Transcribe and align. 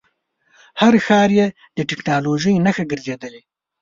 هر 0.81 0.93
ښار 1.05 1.29
یې 1.39 1.47
د 1.77 1.79
ټکنالوژۍ 1.89 2.55
نښه 2.65 2.83
ګرځېدلی. 2.91 3.41